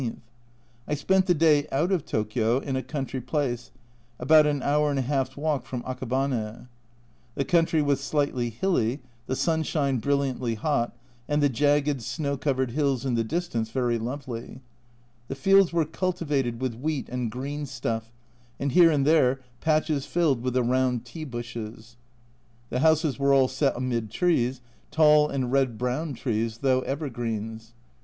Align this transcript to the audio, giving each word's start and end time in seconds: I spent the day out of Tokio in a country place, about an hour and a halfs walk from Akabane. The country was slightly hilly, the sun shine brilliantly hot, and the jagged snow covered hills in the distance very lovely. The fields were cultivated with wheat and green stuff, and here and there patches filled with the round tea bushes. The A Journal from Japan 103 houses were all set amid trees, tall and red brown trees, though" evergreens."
I 0.87 0.95
spent 0.95 1.27
the 1.27 1.35
day 1.35 1.67
out 1.71 1.91
of 1.91 2.05
Tokio 2.05 2.57
in 2.59 2.75
a 2.75 2.81
country 2.81 3.21
place, 3.21 3.69
about 4.17 4.47
an 4.47 4.63
hour 4.63 4.89
and 4.89 4.97
a 4.97 5.03
halfs 5.03 5.37
walk 5.37 5.63
from 5.67 5.83
Akabane. 5.83 6.69
The 7.35 7.45
country 7.45 7.83
was 7.83 7.99
slightly 7.99 8.49
hilly, 8.49 9.01
the 9.27 9.35
sun 9.35 9.61
shine 9.61 9.99
brilliantly 9.99 10.55
hot, 10.55 10.95
and 11.29 11.39
the 11.39 11.49
jagged 11.49 12.01
snow 12.01 12.35
covered 12.35 12.71
hills 12.71 13.05
in 13.05 13.13
the 13.13 13.23
distance 13.23 13.69
very 13.69 13.99
lovely. 13.99 14.61
The 15.27 15.35
fields 15.35 15.71
were 15.71 15.85
cultivated 15.85 16.59
with 16.59 16.73
wheat 16.73 17.07
and 17.07 17.29
green 17.29 17.67
stuff, 17.67 18.11
and 18.59 18.71
here 18.71 18.89
and 18.89 19.05
there 19.05 19.39
patches 19.59 20.07
filled 20.07 20.41
with 20.41 20.55
the 20.55 20.63
round 20.63 21.05
tea 21.05 21.25
bushes. 21.25 21.95
The 22.71 22.77
A 22.77 22.79
Journal 22.79 22.95
from 22.95 23.11
Japan 23.11 23.11
103 23.11 23.11
houses 23.11 23.19
were 23.19 23.33
all 23.35 23.47
set 23.47 23.77
amid 23.77 24.09
trees, 24.09 24.61
tall 24.89 25.29
and 25.29 25.51
red 25.51 25.77
brown 25.77 26.15
trees, 26.15 26.57
though" 26.63 26.79
evergreens." 26.89 27.73